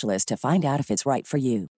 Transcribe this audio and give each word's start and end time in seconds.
to 0.00 0.36
find 0.36 0.64
out 0.64 0.80
if 0.80 0.90
it's 0.90 1.04
right 1.04 1.26
for 1.26 1.38
you. 1.38 1.68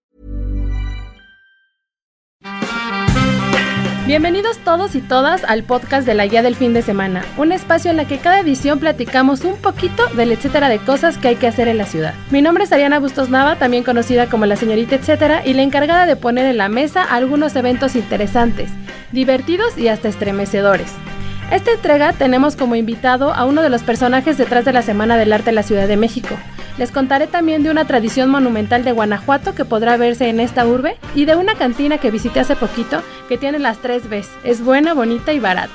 Bienvenidos 4.06 4.58
todos 4.58 4.94
y 4.96 5.00
todas 5.00 5.44
al 5.44 5.62
podcast 5.62 6.06
de 6.06 6.12
la 6.12 6.26
guía 6.26 6.42
del 6.42 6.56
fin 6.56 6.74
de 6.74 6.82
semana, 6.82 7.24
un 7.38 7.52
espacio 7.52 7.90
en 7.90 7.98
el 7.98 8.06
que 8.06 8.18
cada 8.18 8.40
edición 8.40 8.78
platicamos 8.78 9.44
un 9.44 9.56
poquito 9.56 10.06
del 10.08 10.30
etcétera 10.30 10.68
de 10.68 10.78
cosas 10.78 11.16
que 11.16 11.28
hay 11.28 11.36
que 11.36 11.46
hacer 11.46 11.68
en 11.68 11.78
la 11.78 11.86
ciudad. 11.86 12.12
Mi 12.30 12.42
nombre 12.42 12.64
es 12.64 12.72
Ariana 12.72 12.98
Bustos 12.98 13.30
Nava, 13.30 13.56
también 13.56 13.82
conocida 13.82 14.28
como 14.28 14.44
la 14.44 14.56
señorita 14.56 14.96
etcétera, 14.96 15.40
y 15.46 15.54
la 15.54 15.62
encargada 15.62 16.04
de 16.04 16.16
poner 16.16 16.44
en 16.44 16.58
la 16.58 16.68
mesa 16.68 17.02
algunos 17.02 17.56
eventos 17.56 17.96
interesantes, 17.96 18.68
divertidos 19.10 19.78
y 19.78 19.88
hasta 19.88 20.08
estremecedores. 20.08 20.92
Esta 21.50 21.72
entrega 21.72 22.12
tenemos 22.12 22.56
como 22.56 22.74
invitado 22.74 23.32
a 23.32 23.46
uno 23.46 23.62
de 23.62 23.70
los 23.70 23.82
personajes 23.82 24.36
detrás 24.36 24.66
de 24.66 24.74
la 24.74 24.82
Semana 24.82 25.16
del 25.16 25.32
Arte 25.32 25.46
de 25.46 25.52
la 25.52 25.62
Ciudad 25.62 25.88
de 25.88 25.96
México, 25.96 26.36
les 26.78 26.90
contaré 26.90 27.26
también 27.26 27.62
de 27.62 27.70
una 27.70 27.86
tradición 27.86 28.30
monumental 28.30 28.84
de 28.84 28.92
Guanajuato 28.92 29.54
que 29.54 29.64
podrá 29.64 29.96
verse 29.96 30.28
en 30.28 30.40
esta 30.40 30.66
urbe 30.66 30.96
y 31.14 31.24
de 31.24 31.36
una 31.36 31.54
cantina 31.54 31.98
que 31.98 32.10
visité 32.10 32.40
hace 32.40 32.56
poquito 32.56 33.02
que 33.28 33.38
tiene 33.38 33.58
las 33.58 33.78
tres 33.78 34.08
Bs. 34.08 34.28
Es 34.42 34.62
buena, 34.62 34.94
bonita 34.94 35.32
y 35.32 35.38
barata. 35.38 35.72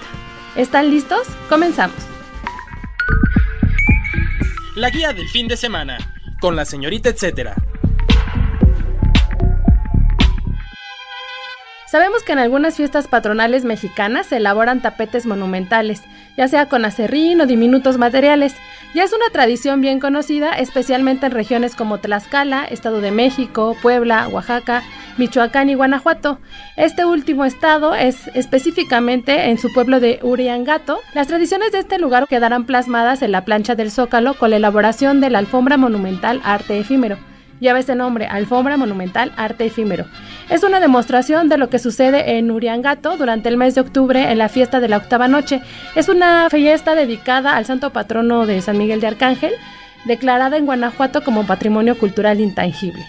¿Están 0.55 0.89
listos? 0.89 1.27
Comenzamos. 1.47 1.95
La 4.75 4.89
guía 4.89 5.13
del 5.13 5.27
fin 5.29 5.47
de 5.47 5.57
semana, 5.57 5.97
con 6.39 6.55
la 6.55 6.65
señorita 6.65 7.09
etcétera. 7.09 7.55
Sabemos 11.89 12.21
que 12.21 12.33
en 12.33 12.37
algunas 12.37 12.75
fiestas 12.75 13.07
patronales 13.07 13.65
mexicanas 13.65 14.27
se 14.27 14.37
elaboran 14.37 14.79
tapetes 14.79 15.25
monumentales, 15.25 16.03
ya 16.37 16.47
sea 16.47 16.67
con 16.67 16.85
acerrín 16.85 17.41
o 17.41 17.47
diminutos 17.47 17.97
materiales. 17.97 18.55
Ya 18.93 19.03
es 19.03 19.11
una 19.11 19.31
tradición 19.31 19.81
bien 19.81 19.99
conocida, 19.99 20.51
especialmente 20.51 21.25
en 21.25 21.31
regiones 21.31 21.75
como 21.75 21.97
Tlaxcala, 21.97 22.63
Estado 22.65 23.01
de 23.01 23.09
México, 23.09 23.75
Puebla, 23.81 24.27
Oaxaca, 24.27 24.83
Michoacán 25.17 25.71
y 25.71 25.73
Guanajuato. 25.73 26.37
Este 26.77 27.05
último 27.05 27.43
estado 27.43 27.95
es 27.95 28.27
específicamente 28.35 29.49
en 29.49 29.57
su 29.57 29.73
pueblo 29.73 29.99
de 29.99 30.19
Uriangato. 30.21 30.99
Las 31.15 31.25
tradiciones 31.25 31.71
de 31.71 31.79
este 31.79 31.97
lugar 31.97 32.27
quedarán 32.27 32.67
plasmadas 32.67 33.23
en 33.23 33.31
la 33.31 33.45
plancha 33.45 33.73
del 33.73 33.89
Zócalo 33.89 34.35
con 34.35 34.51
la 34.51 34.57
elaboración 34.57 35.21
de 35.21 35.31
la 35.31 35.39
alfombra 35.39 35.77
monumental 35.77 36.39
arte 36.43 36.77
efímero 36.77 37.17
lleva 37.59 37.79
ese 37.79 37.95
nombre, 37.95 38.27
Alfombra 38.27 38.77
Monumental 38.77 39.31
Arte 39.37 39.65
Efímero. 39.65 40.05
Es 40.49 40.63
una 40.63 40.79
demostración 40.79 41.49
de 41.49 41.57
lo 41.57 41.69
que 41.69 41.79
sucede 41.79 42.37
en 42.37 42.51
Uriangato 42.51 43.17
durante 43.17 43.49
el 43.49 43.57
mes 43.57 43.75
de 43.75 43.81
octubre 43.81 44.31
en 44.31 44.37
la 44.37 44.49
fiesta 44.49 44.79
de 44.79 44.89
la 44.89 44.97
octava 44.97 45.27
noche. 45.27 45.61
Es 45.95 46.09
una 46.09 46.49
fiesta 46.49 46.95
dedicada 46.95 47.55
al 47.55 47.65
santo 47.65 47.91
patrono 47.91 48.45
de 48.45 48.61
San 48.61 48.77
Miguel 48.77 49.01
de 49.01 49.07
Arcángel, 49.07 49.53
declarada 50.05 50.57
en 50.57 50.65
Guanajuato 50.65 51.23
como 51.23 51.45
Patrimonio 51.45 51.97
Cultural 51.97 52.39
Intangible. 52.39 53.05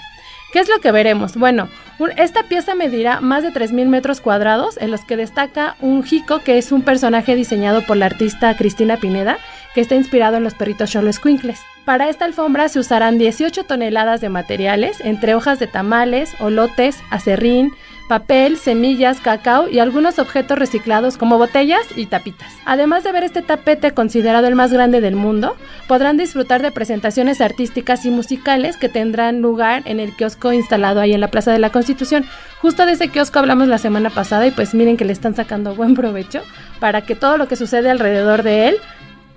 ¿Qué 0.52 0.58
es 0.58 0.68
lo 0.68 0.80
que 0.80 0.90
veremos? 0.90 1.36
Bueno, 1.36 1.68
esta 2.16 2.42
pieza 2.42 2.74
medirá 2.74 3.20
más 3.20 3.44
de 3.44 3.52
3.000 3.52 3.86
metros 3.86 4.20
cuadrados, 4.20 4.76
en 4.80 4.90
los 4.90 5.04
que 5.04 5.16
destaca 5.16 5.76
un 5.80 6.02
jico, 6.02 6.40
que 6.40 6.58
es 6.58 6.72
un 6.72 6.82
personaje 6.82 7.36
diseñado 7.36 7.82
por 7.86 7.96
la 7.96 8.06
artista 8.06 8.56
Cristina 8.56 8.96
Pineda, 8.96 9.38
que 9.74 9.80
está 9.80 9.94
inspirado 9.94 10.36
en 10.36 10.44
los 10.44 10.54
perritos 10.54 10.90
Cholo 10.90 11.12
Squinkles. 11.12 11.60
Para 11.84 12.08
esta 12.08 12.24
alfombra 12.24 12.68
se 12.68 12.78
usarán 12.78 13.18
18 13.18 13.64
toneladas 13.64 14.20
de 14.20 14.28
materiales, 14.28 15.00
entre 15.00 15.34
hojas 15.34 15.58
de 15.58 15.66
tamales, 15.66 16.34
olotes, 16.38 16.98
acerrín, 17.10 17.72
papel, 18.10 18.58
semillas, 18.58 19.20
cacao 19.20 19.68
y 19.68 19.78
algunos 19.78 20.18
objetos 20.18 20.58
reciclados 20.58 21.16
como 21.16 21.38
botellas 21.38 21.82
y 21.96 22.06
tapitas. 22.06 22.52
Además 22.64 23.04
de 23.04 23.12
ver 23.12 23.22
este 23.22 23.40
tapete 23.40 23.92
considerado 23.92 24.48
el 24.48 24.56
más 24.56 24.72
grande 24.72 25.00
del 25.00 25.14
mundo, 25.14 25.56
podrán 25.86 26.16
disfrutar 26.16 26.60
de 26.60 26.72
presentaciones 26.72 27.40
artísticas 27.40 28.04
y 28.04 28.10
musicales 28.10 28.76
que 28.76 28.88
tendrán 28.88 29.40
lugar 29.40 29.82
en 29.84 30.00
el 30.00 30.14
kiosco 30.14 30.52
instalado 30.52 31.00
ahí 31.00 31.12
en 31.12 31.20
la 31.20 31.30
Plaza 31.30 31.52
de 31.52 31.60
la 31.60 31.70
Constitución. 31.70 32.24
Justo 32.60 32.84
de 32.84 32.92
ese 32.92 33.08
kiosco 33.08 33.38
hablamos 33.38 33.68
la 33.68 33.78
semana 33.78 34.10
pasada 34.10 34.46
y 34.46 34.50
pues 34.50 34.74
miren 34.74 34.96
que 34.96 35.04
le 35.04 35.12
están 35.12 35.36
sacando 35.36 35.76
buen 35.76 35.94
provecho 35.94 36.42
para 36.80 37.02
que 37.02 37.14
todo 37.14 37.38
lo 37.38 37.46
que 37.46 37.56
sucede 37.56 37.90
alrededor 37.90 38.42
de 38.42 38.68
él 38.68 38.76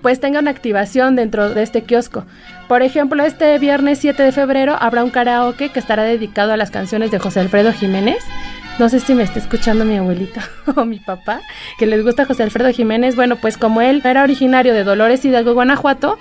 pues 0.04 0.20
tenga 0.20 0.38
una 0.38 0.50
activación 0.50 1.16
dentro 1.16 1.48
de 1.48 1.62
este 1.62 1.80
kiosco. 1.80 2.26
Por 2.68 2.82
ejemplo, 2.82 3.24
este 3.24 3.58
viernes 3.58 4.00
7 4.00 4.22
de 4.22 4.32
febrero 4.32 4.76
habrá 4.78 5.02
un 5.02 5.08
karaoke 5.08 5.70
que 5.70 5.78
estará 5.78 6.02
dedicado 6.02 6.52
a 6.52 6.58
las 6.58 6.70
canciones 6.70 7.10
de 7.10 7.18
José 7.18 7.40
Alfredo 7.40 7.72
Jiménez. 7.72 8.22
No 8.78 8.90
sé 8.90 9.00
si 9.00 9.14
me 9.14 9.22
está 9.22 9.38
escuchando 9.38 9.86
mi 9.86 9.96
abuelita 9.96 10.46
o 10.76 10.84
mi 10.84 10.98
papá, 10.98 11.40
que 11.78 11.86
les 11.86 12.04
gusta 12.04 12.26
José 12.26 12.42
Alfredo 12.42 12.70
Jiménez. 12.70 13.16
Bueno, 13.16 13.36
pues 13.36 13.56
como 13.56 13.80
él 13.80 14.02
era 14.04 14.22
originario 14.24 14.74
de 14.74 14.84
Dolores 14.84 15.24
Hidalgo, 15.24 15.54
Guanajuato, 15.54 16.18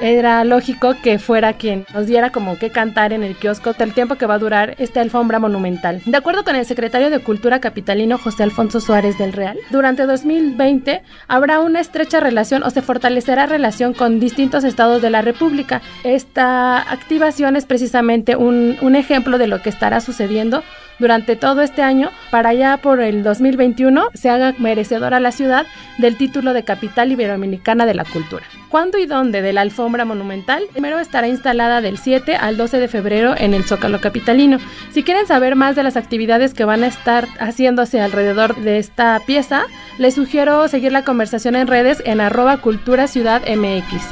era 0.00 0.44
lógico 0.44 0.94
que 1.02 1.18
fuera 1.18 1.54
quien 1.54 1.86
nos 1.94 2.06
diera 2.06 2.30
como 2.30 2.58
que 2.58 2.70
cantar 2.70 3.12
en 3.12 3.22
el 3.22 3.36
kiosco 3.36 3.74
el 3.78 3.92
tiempo 3.92 4.16
que 4.16 4.26
va 4.26 4.34
a 4.34 4.38
durar 4.38 4.74
esta 4.78 5.00
alfombra 5.00 5.38
monumental. 5.38 6.02
De 6.04 6.16
acuerdo 6.16 6.44
con 6.44 6.56
el 6.56 6.66
secretario 6.66 7.10
de 7.10 7.20
Cultura 7.20 7.60
capitalino 7.60 8.18
José 8.18 8.42
Alfonso 8.42 8.80
Suárez 8.80 9.18
del 9.18 9.32
Real, 9.32 9.58
durante 9.70 10.06
2020 10.06 11.02
habrá 11.28 11.60
una 11.60 11.80
estrecha 11.80 12.20
relación 12.20 12.62
o 12.62 12.70
se 12.70 12.82
fortalecerá 12.82 13.46
relación 13.46 13.92
con 13.92 14.20
distintos 14.20 14.64
estados 14.64 15.02
de 15.02 15.10
la 15.10 15.22
República. 15.22 15.82
Esta 16.04 16.78
activación 16.78 17.56
es 17.56 17.66
precisamente 17.66 18.36
un, 18.36 18.76
un 18.80 18.96
ejemplo 18.96 19.38
de 19.38 19.46
lo 19.46 19.62
que 19.62 19.70
estará 19.70 20.00
sucediendo 20.00 20.62
durante 20.98 21.36
todo 21.36 21.62
este 21.62 21.82
año 21.82 22.10
para 22.30 22.52
ya 22.54 22.76
por 22.78 23.00
el 23.00 23.22
2021 23.22 24.10
se 24.14 24.30
haga 24.30 24.54
merecedora 24.58 25.20
la 25.20 25.32
ciudad 25.32 25.66
del 25.98 26.16
título 26.16 26.52
de 26.52 26.64
capital 26.64 27.12
iberoamericana 27.12 27.86
de 27.86 27.94
la 27.94 28.04
cultura. 28.04 28.44
¿Cuándo 28.68 28.98
y 28.98 29.06
dónde 29.06 29.42
de 29.42 29.52
la 29.52 29.60
alfombra 29.60 30.04
monumental? 30.04 30.64
Primero 30.72 30.98
estará 30.98 31.28
instalada 31.28 31.80
del 31.80 31.98
7 31.98 32.36
al 32.36 32.56
12 32.56 32.78
de 32.78 32.88
febrero 32.88 33.34
en 33.36 33.54
el 33.54 33.64
Zócalo 33.64 34.00
Capitalino. 34.00 34.58
Si 34.90 35.02
quieren 35.02 35.26
saber 35.26 35.56
más 35.56 35.76
de 35.76 35.82
las 35.82 35.96
actividades 35.96 36.52
que 36.52 36.64
van 36.64 36.82
a 36.82 36.88
estar 36.88 37.26
haciéndose 37.38 38.00
alrededor 38.00 38.56
de 38.56 38.78
esta 38.78 39.20
pieza, 39.26 39.64
les 39.98 40.14
sugiero 40.14 40.68
seguir 40.68 40.92
la 40.92 41.04
conversación 41.04 41.56
en 41.56 41.66
redes 41.66 42.02
en 42.04 42.20
arroba 42.20 42.58
cultura 42.58 43.06
ciudad 43.06 43.42
mx. 43.42 44.02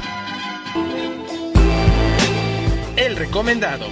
El 2.97 3.17
recomendado. 3.17 3.87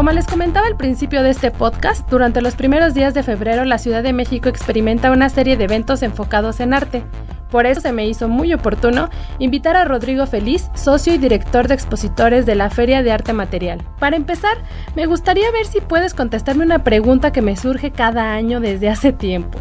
Como 0.00 0.12
les 0.12 0.26
comentaba 0.26 0.66
al 0.66 0.78
principio 0.78 1.22
de 1.22 1.28
este 1.28 1.50
podcast, 1.50 2.08
durante 2.08 2.40
los 2.40 2.56
primeros 2.56 2.94
días 2.94 3.12
de 3.12 3.22
febrero 3.22 3.66
la 3.66 3.76
Ciudad 3.76 4.02
de 4.02 4.14
México 4.14 4.48
experimenta 4.48 5.10
una 5.10 5.28
serie 5.28 5.58
de 5.58 5.64
eventos 5.64 6.02
enfocados 6.02 6.60
en 6.60 6.72
arte. 6.72 7.02
Por 7.50 7.66
eso 7.66 7.80
se 7.80 7.92
me 7.92 8.06
hizo 8.06 8.28
muy 8.28 8.52
oportuno 8.52 9.10
invitar 9.38 9.76
a 9.76 9.84
Rodrigo 9.84 10.26
Feliz, 10.26 10.70
socio 10.74 11.14
y 11.14 11.18
director 11.18 11.68
de 11.68 11.74
expositores 11.74 12.46
de 12.46 12.54
la 12.54 12.70
Feria 12.70 13.02
de 13.02 13.12
Arte 13.12 13.32
Material. 13.32 13.82
Para 13.98 14.16
empezar, 14.16 14.58
me 14.94 15.06
gustaría 15.06 15.50
ver 15.50 15.66
si 15.66 15.80
puedes 15.80 16.14
contestarme 16.14 16.64
una 16.64 16.84
pregunta 16.84 17.32
que 17.32 17.42
me 17.42 17.56
surge 17.56 17.90
cada 17.90 18.32
año 18.32 18.60
desde 18.60 18.88
hace 18.88 19.12
tiempo. 19.12 19.58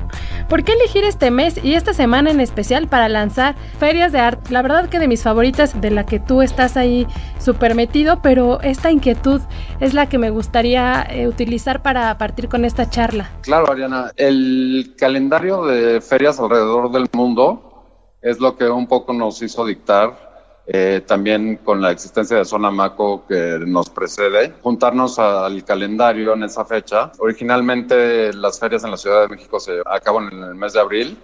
¿Por 0.48 0.64
qué 0.64 0.74
elegir 0.74 1.04
este 1.04 1.30
mes 1.30 1.64
y 1.64 1.76
esta 1.76 1.94
semana 1.94 2.32
en 2.32 2.40
especial 2.40 2.88
para 2.88 3.08
lanzar 3.08 3.56
ferias 3.80 4.12
de 4.12 4.20
arte? 4.20 4.52
La 4.52 4.64
verdad 4.64 4.90
que 4.90 4.98
de 4.98 5.08
mis 5.08 5.22
favoritas, 5.22 5.80
de 5.80 5.92
la 5.92 6.06
que 6.06 6.20
tú 6.20 6.42
estás 6.42 6.76
ahí 6.76 7.06
súper 7.38 7.76
metido, 7.76 8.22
pero 8.22 8.60
esta 8.62 8.90
inquietud 8.90 9.42
es 9.80 9.94
la 9.94 10.10
que 10.10 10.18
me 10.18 10.32
gustaría 10.32 11.06
eh, 11.10 11.28
utilizar 11.28 11.82
para 11.84 12.18
partir 12.18 12.50
con 12.50 12.66
esta 12.66 12.90
charla. 12.90 13.30
Claro, 13.42 13.72
Ariana, 13.72 14.12
el 14.16 14.96
calendario 14.98 15.66
de 15.66 16.02
ferias 16.02 16.40
alrededor 16.40 16.92
del 16.92 17.08
mundo 17.14 17.79
es 18.22 18.40
lo 18.40 18.56
que 18.58 18.70
un 18.70 18.88
poco 18.88 19.14
nos 19.14 19.42
hizo 19.42 19.66
dictar 19.66 20.30
eh, 20.72 21.02
también 21.08 21.58
con 21.58 21.82
la 21.82 21.90
existencia 21.90 22.38
de 22.38 22.46
Zona 22.46 22.70
Maco 22.70 23.26
que 23.28 23.58
nos 23.66 23.90
precede, 23.90 24.54
juntarnos 24.62 25.18
al 25.18 25.64
calendario 25.66 26.34
en 26.34 26.44
esa 26.44 26.64
fecha. 26.64 27.12
Originalmente 27.18 28.32
las 28.34 28.60
ferias 28.60 28.84
en 28.84 28.92
la 28.92 28.98
Ciudad 28.98 29.24
de 29.24 29.30
México 29.30 29.60
se 29.60 29.82
acaban 29.84 30.32
en 30.32 30.44
el 30.44 30.54
mes 30.54 30.74
de 30.74 30.80
abril, 30.80 31.18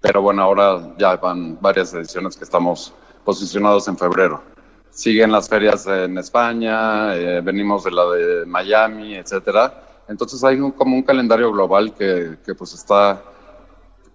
pero 0.00 0.22
bueno, 0.22 0.42
ahora 0.42 0.94
ya 0.96 1.16
van 1.16 1.60
varias 1.60 1.92
ediciones 1.92 2.36
que 2.36 2.44
estamos 2.44 2.94
posicionados 3.22 3.86
en 3.88 3.98
febrero. 3.98 4.42
Siguen 4.90 5.30
las 5.30 5.48
ferias 5.48 5.86
en 5.86 6.16
España, 6.16 7.14
eh, 7.14 7.42
venimos 7.42 7.84
de 7.84 7.90
la 7.90 8.06
de 8.06 8.46
Miami, 8.46 9.14
etcétera. 9.14 10.04
Entonces 10.08 10.42
hay 10.42 10.58
un, 10.58 10.72
como 10.72 10.96
un 10.96 11.02
calendario 11.02 11.52
global 11.52 11.92
que, 11.92 12.38
que 12.44 12.54
pues 12.54 12.72
está 12.72 13.22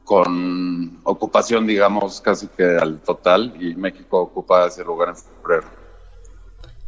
con 0.08 1.02
ocupación, 1.04 1.68
digamos, 1.68 2.22
casi 2.22 2.48
que 2.48 2.64
al 2.64 3.02
total, 3.02 3.54
y 3.60 3.76
México 3.76 4.22
ocupa 4.22 4.66
ese 4.66 4.82
lugar 4.86 5.10
en 5.10 5.18
febrero. 5.18 5.68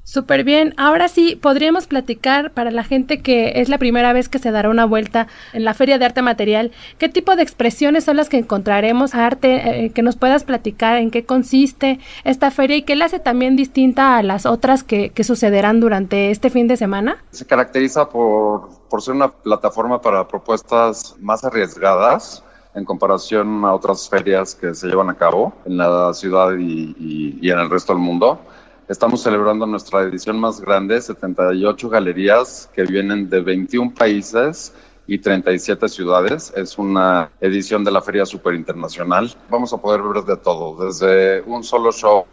Súper 0.05 0.45
bien. 0.45 0.73
Ahora 0.77 1.09
sí, 1.09 1.35
podríamos 1.35 1.85
platicar 1.85 2.51
para 2.51 2.71
la 2.71 2.85
gente 2.85 3.21
que 3.21 3.59
es 3.59 3.67
la 3.67 3.77
primera 3.77 4.13
vez 4.13 4.29
que 4.29 4.39
se 4.39 4.51
dará 4.51 4.69
una 4.69 4.85
vuelta 4.85 5.27
en 5.51 5.65
la 5.65 5.73
Feria 5.73 5.97
de 5.97 6.05
Arte 6.05 6.21
Material, 6.21 6.71
¿qué 6.97 7.09
tipo 7.09 7.35
de 7.35 7.43
expresiones 7.43 8.05
son 8.05 8.15
las 8.15 8.29
que 8.29 8.37
encontraremos? 8.37 9.13
Arte, 9.13 9.85
eh, 9.85 9.89
que 9.91 10.01
nos 10.01 10.15
puedas 10.15 10.45
platicar 10.45 10.97
en 10.97 11.11
qué 11.11 11.25
consiste 11.25 11.99
esta 12.23 12.51
feria 12.51 12.77
y 12.77 12.83
qué 12.83 12.95
la 12.95 13.05
hace 13.05 13.19
también 13.19 13.57
distinta 13.57 14.17
a 14.17 14.23
las 14.23 14.45
otras 14.45 14.85
que, 14.85 15.09
que 15.09 15.25
sucederán 15.25 15.81
durante 15.81 16.31
este 16.31 16.49
fin 16.49 16.69
de 16.69 16.77
semana. 16.77 17.21
Se 17.31 17.45
caracteriza 17.45 18.09
por, 18.09 18.69
por 18.89 19.01
ser 19.01 19.13
una 19.13 19.27
plataforma 19.27 20.01
para 20.01 20.25
propuestas 20.25 21.17
más 21.19 21.43
arriesgadas 21.43 22.45
en 22.79 22.85
comparación 22.85 23.63
a 23.65 23.73
otras 23.73 24.09
ferias 24.09 24.55
que 24.55 24.73
se 24.73 24.87
llevan 24.87 25.09
a 25.09 25.15
cabo 25.15 25.53
en 25.65 25.77
la 25.77 26.13
ciudad 26.13 26.53
y, 26.57 27.39
en 27.47 27.59
el 27.59 27.69
resto 27.69 27.93
del 27.93 28.01
mundo. 28.01 28.39
Estamos 28.87 29.21
celebrando 29.21 29.67
nuestra 29.67 30.01
edición 30.01 30.39
más 30.39 30.59
grande, 30.59 30.99
78 30.99 31.89
galerías 31.89 32.69
que 32.73 32.83
vienen 32.83 33.29
de 33.29 33.41
21 33.41 33.93
países 33.93 34.73
y 35.05 35.19
37 35.19 35.87
ciudades. 35.89 36.51
Es 36.55 36.77
una 36.79 37.29
edición 37.39 37.83
de 37.83 37.91
la 37.91 38.01
feria 38.01 38.25
super 38.25 38.55
internacional. 38.55 39.31
Vamos 39.49 39.71
a 39.73 39.77
poder 39.77 40.01
ver 40.01 40.23
de 40.23 40.37
todo, 40.37 40.83
desde 40.83 41.41
un 41.41 41.63
solo 41.63 41.91
show 41.91 42.25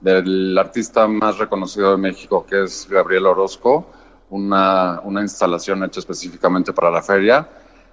del 0.00 0.58
artista 0.58 1.06
más 1.06 1.38
reconocido 1.38 1.92
de 1.92 1.98
México, 1.98 2.44
que 2.44 2.64
es 2.64 2.88
Gabriel 2.90 3.26
Orozco, 3.26 3.86
una, 4.30 5.00
una 5.04 5.20
instalación 5.20 5.84
hecha 5.84 6.00
específicamente 6.00 6.72
para 6.72 6.90
la 6.90 7.02
feria, 7.02 7.48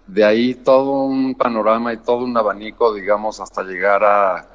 de 0.09 0.25
ahí 0.25 0.55
todo 0.55 1.03
un 1.03 1.35
panorama 1.35 1.93
y 1.93 1.97
todo 1.97 2.23
un 2.23 2.35
abanico, 2.35 2.93
digamos, 2.93 3.39
hasta 3.39 3.63
llegar 3.63 4.03
a 4.03 4.47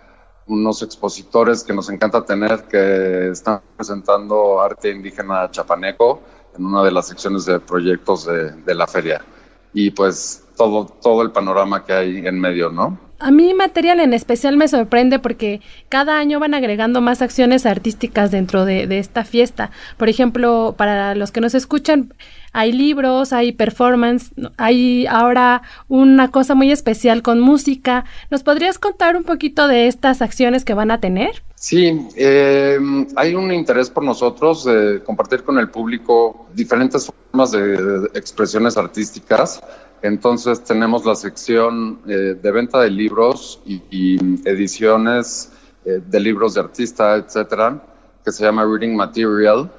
unos 0.46 0.82
expositores 0.82 1.62
que 1.62 1.72
nos 1.72 1.88
encanta 1.88 2.24
tener 2.24 2.64
que 2.64 3.28
están 3.30 3.62
presentando 3.76 4.60
arte 4.60 4.90
indígena 4.90 5.50
chapaneco 5.50 6.20
en 6.56 6.66
una 6.66 6.82
de 6.82 6.90
las 6.90 7.08
secciones 7.08 7.44
de 7.46 7.60
proyectos 7.60 8.26
de, 8.26 8.74
la 8.74 8.86
feria. 8.86 9.24
Y 9.72 9.90
pues 9.90 10.44
todo, 10.56 10.86
todo 10.86 11.22
el 11.22 11.30
panorama 11.30 11.84
que 11.84 11.92
hay 11.92 12.26
en 12.26 12.38
medio, 12.40 12.70
¿no? 12.70 12.98
A 13.18 13.30
mí 13.30 13.54
material 13.54 14.00
en 14.00 14.12
especial 14.12 14.56
me 14.56 14.68
sorprende 14.68 15.18
porque 15.18 15.60
cada 15.88 16.18
año 16.18 16.40
van 16.40 16.54
agregando 16.54 17.00
más 17.00 17.22
acciones 17.22 17.64
artísticas 17.64 18.30
dentro 18.30 18.64
de, 18.64 18.98
esta 18.98 19.24
fiesta. 19.24 19.70
Por 19.96 20.08
ejemplo, 20.08 20.74
para 20.76 21.14
los 21.14 21.30
que 21.30 21.40
nos 21.40 21.54
escuchan, 21.54 22.12
hay 22.52 22.72
libros, 22.72 23.32
hay 23.32 23.52
performance, 23.52 24.32
hay 24.56 25.06
ahora 25.06 25.62
una 25.88 26.30
cosa 26.30 26.54
muy 26.54 26.70
especial 26.70 27.22
con 27.22 27.40
música. 27.40 28.04
¿Nos 28.30 28.42
podrías 28.42 28.78
contar 28.78 29.16
un 29.16 29.24
poquito 29.24 29.68
de 29.68 29.86
estas 29.86 30.20
acciones 30.20 30.64
que 30.64 30.74
van 30.74 30.90
a 30.90 31.00
tener? 31.00 31.42
Sí, 31.54 32.06
eh, 32.16 32.78
hay 33.16 33.34
un 33.34 33.50
interés 33.52 33.88
por 33.90 34.04
nosotros 34.04 34.64
de 34.64 35.02
compartir 35.02 35.44
con 35.44 35.58
el 35.58 35.70
público 35.70 36.46
diferentes 36.54 37.06
formas 37.06 37.52
de 37.52 38.10
expresiones 38.14 38.76
artísticas 38.76 39.62
entonces 40.04 40.62
tenemos 40.62 41.06
la 41.06 41.14
sección 41.14 41.98
eh, 42.06 42.36
de 42.40 42.52
venta 42.52 42.78
de 42.80 42.90
libros 42.90 43.58
y, 43.64 44.18
ediciones 44.46 45.50
eh, 45.86 45.98
de 46.06 46.20
libros 46.20 46.52
de 46.52 46.60
artista, 46.60 47.16
etcétera, 47.16 47.82
que 48.22 48.30
se 48.30 48.44
llama 48.44 48.66
Reading 48.66 48.94
Material. 48.94 49.72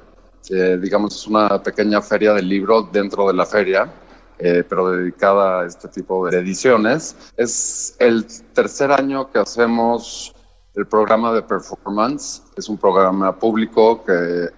Eh, 0.50 0.78
digamos, 0.82 1.14
es 1.14 1.28
una 1.28 1.62
pequeña 1.62 2.02
feria 2.02 2.32
de 2.32 2.42
libros 2.42 2.90
dentro 2.90 3.28
de 3.28 3.34
la 3.34 3.46
feria, 3.46 3.88
pero 4.68 4.90
dedicada 4.90 5.60
a 5.60 5.66
este 5.66 5.86
tipo 5.88 6.28
de 6.28 6.38
ediciones. 6.38 7.16
Es 7.36 7.94
el 8.00 8.26
tercer 8.52 8.90
año 8.90 9.30
que 9.30 9.38
hacemos 9.38 10.34
el 10.74 10.88
programa 10.88 11.32
de 11.34 11.42
performance. 11.42 12.42
Es 12.56 12.68
un 12.68 12.76
programa 12.76 13.38
público 13.38 14.04
que 14.04 14.48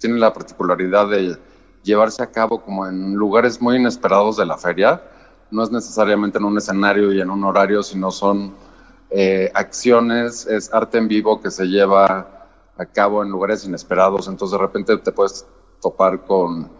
tiene 0.00 0.18
la 0.18 0.32
particularidad 0.32 1.10
de 1.10 1.36
llevarse 1.82 2.22
a 2.22 2.30
cabo 2.30 2.62
como 2.62 2.86
en 2.86 3.12
lugares 3.12 3.60
muy 3.60 3.76
inesperados 3.76 4.38
de 4.38 4.46
la 4.46 4.56
feria 4.56 5.02
no 5.50 5.62
es 5.62 5.70
necesariamente 5.70 6.38
en 6.38 6.44
un 6.44 6.58
escenario 6.58 7.12
y 7.12 7.20
en 7.20 7.30
un 7.30 7.44
horario, 7.44 7.82
sino 7.82 8.10
son 8.10 8.54
eh, 9.10 9.50
acciones, 9.54 10.46
es 10.46 10.72
arte 10.72 10.98
en 10.98 11.08
vivo 11.08 11.40
que 11.40 11.50
se 11.50 11.66
lleva 11.66 12.46
a 12.76 12.86
cabo 12.86 13.22
en 13.22 13.30
lugares 13.30 13.64
inesperados, 13.64 14.28
entonces 14.28 14.58
de 14.58 14.64
repente 14.64 14.96
te 14.98 15.12
puedes 15.12 15.46
topar 15.80 16.24
con, 16.24 16.70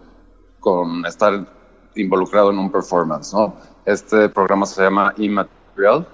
con 0.61 1.05
estar 1.07 1.47
involucrado 1.95 2.51
en 2.51 2.59
un 2.59 2.71
performance. 2.71 3.35
Este 3.85 4.29
programa 4.29 4.67
se 4.67 4.83
llama 4.83 5.13
Immaterial 5.17 6.07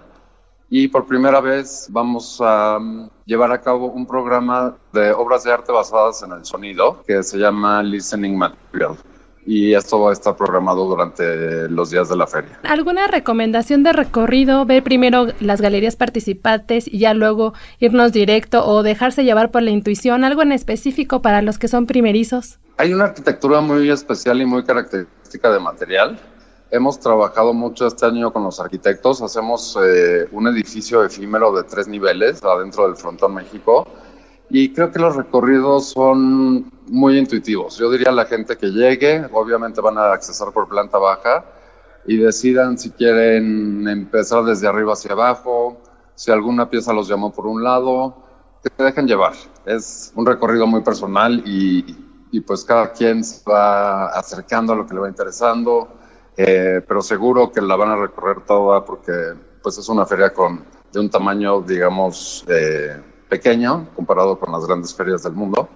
y 0.70 0.88
por 0.88 1.06
primera 1.06 1.40
vez 1.40 1.88
vamos 1.90 2.40
a 2.40 2.78
um, 2.78 3.08
llevar 3.26 3.52
a 3.52 3.60
cabo 3.60 3.86
un 3.86 4.06
programa 4.06 4.76
de 4.92 5.12
obras 5.12 5.44
de 5.44 5.52
arte 5.52 5.72
basadas 5.72 6.22
en 6.22 6.32
el 6.32 6.44
sonido 6.44 7.02
que 7.06 7.22
se 7.22 7.38
llama 7.38 7.82
Listening 7.82 8.38
Material 8.38 8.96
y 9.46 9.74
esto 9.74 10.00
va 10.00 10.10
a 10.10 10.12
estar 10.12 10.36
programado 10.36 10.86
durante 10.86 11.68
los 11.68 11.90
días 11.90 12.08
de 12.08 12.16
la 12.16 12.26
feria. 12.26 12.58
¿Alguna 12.62 13.06
recomendación 13.06 13.82
de 13.82 13.92
recorrido? 13.92 14.64
Ver 14.64 14.82
primero 14.82 15.26
las 15.40 15.60
galerías 15.60 15.96
participantes 15.96 16.86
y 16.88 16.98
ya 16.98 17.14
luego 17.14 17.54
irnos 17.78 18.12
directo 18.12 18.66
o 18.66 18.82
dejarse 18.82 19.24
llevar 19.24 19.50
por 19.50 19.62
la 19.62 19.70
intuición, 19.70 20.24
algo 20.24 20.42
en 20.42 20.52
específico 20.52 21.22
para 21.22 21.42
los 21.42 21.58
que 21.58 21.68
son 21.68 21.86
primerizos. 21.86 22.58
Hay 22.76 22.92
una 22.92 23.04
arquitectura 23.04 23.60
muy 23.60 23.90
especial 23.90 24.40
y 24.40 24.46
muy 24.46 24.64
característica 24.64 25.52
de 25.52 25.60
material. 25.60 26.18
Hemos 26.70 26.98
trabajado 26.98 27.52
mucho 27.52 27.86
este 27.86 28.06
año 28.06 28.32
con 28.32 28.42
los 28.42 28.58
arquitectos. 28.58 29.22
Hacemos 29.22 29.78
eh, 29.80 30.26
un 30.32 30.48
edificio 30.48 31.04
efímero 31.04 31.54
de 31.54 31.62
tres 31.62 31.86
niveles 31.86 32.42
adentro 32.42 32.86
del 32.86 32.96
Frontón 32.96 33.34
México 33.34 33.86
y 34.50 34.72
creo 34.72 34.92
que 34.92 34.98
los 34.98 35.16
recorridos 35.16 35.90
son 35.90 36.70
muy 36.88 37.18
intuitivos. 37.18 37.78
Yo 37.78 37.90
diría 37.90 38.10
a 38.10 38.12
la 38.12 38.26
gente 38.26 38.56
que 38.56 38.68
llegue, 38.68 39.26
obviamente 39.32 39.80
van 39.80 39.98
a 39.98 40.12
accesar 40.12 40.52
por 40.52 40.68
planta 40.68 40.98
baja 40.98 41.44
y 42.06 42.18
decidan 42.18 42.78
si 42.78 42.90
quieren 42.90 43.88
empezar 43.88 44.44
desde 44.44 44.68
arriba 44.68 44.92
hacia 44.92 45.12
abajo, 45.12 45.78
si 46.14 46.30
alguna 46.30 46.68
pieza 46.68 46.92
los 46.92 47.08
llamó 47.08 47.32
por 47.32 47.46
un 47.46 47.64
lado, 47.64 48.16
que 48.62 48.70
se 48.76 48.82
dejen 48.82 49.06
llevar. 49.06 49.32
Es 49.64 50.12
un 50.14 50.26
recorrido 50.26 50.66
muy 50.66 50.82
personal 50.82 51.42
y, 51.46 51.96
y 52.30 52.40
pues 52.40 52.64
cada 52.64 52.92
quien 52.92 53.24
se 53.24 53.48
va 53.50 54.08
acercando 54.08 54.72
a 54.72 54.76
lo 54.76 54.86
que 54.86 54.94
le 54.94 55.00
va 55.00 55.08
interesando, 55.08 55.88
eh, 56.36 56.82
pero 56.86 57.00
seguro 57.00 57.50
que 57.50 57.60
la 57.60 57.76
van 57.76 57.90
a 57.90 57.96
recorrer 57.96 58.44
toda 58.44 58.84
porque 58.84 59.12
pues 59.62 59.78
es 59.78 59.88
una 59.88 60.04
feria 60.04 60.32
con, 60.32 60.64
de 60.92 61.00
un 61.00 61.08
tamaño, 61.08 61.62
digamos, 61.62 62.44
eh, 62.48 63.00
pequeño 63.28 63.88
comparado 63.94 64.38
con 64.38 64.52
las 64.52 64.66
grandes 64.66 64.94
ferias 64.94 65.22
del 65.22 65.32
mundo, 65.32 65.68